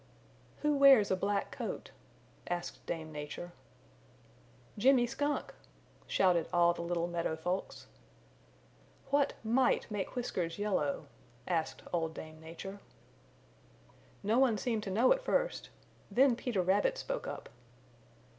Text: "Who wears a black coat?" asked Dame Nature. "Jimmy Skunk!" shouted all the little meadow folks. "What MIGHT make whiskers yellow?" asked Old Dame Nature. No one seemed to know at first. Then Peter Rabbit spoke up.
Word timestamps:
"Who 0.63 0.75
wears 0.77 1.11
a 1.11 1.15
black 1.15 1.51
coat?" 1.51 1.91
asked 2.49 2.83
Dame 2.87 3.11
Nature. 3.11 3.51
"Jimmy 4.75 5.05
Skunk!" 5.05 5.53
shouted 6.07 6.47
all 6.51 6.73
the 6.73 6.81
little 6.81 7.05
meadow 7.05 7.35
folks. 7.35 7.85
"What 9.11 9.33
MIGHT 9.43 9.85
make 9.91 10.15
whiskers 10.15 10.57
yellow?" 10.57 11.05
asked 11.47 11.83
Old 11.93 12.15
Dame 12.15 12.39
Nature. 12.39 12.79
No 14.23 14.39
one 14.39 14.57
seemed 14.57 14.81
to 14.85 14.89
know 14.89 15.13
at 15.13 15.21
first. 15.23 15.69
Then 16.09 16.35
Peter 16.35 16.63
Rabbit 16.63 16.97
spoke 16.97 17.27
up. 17.27 17.47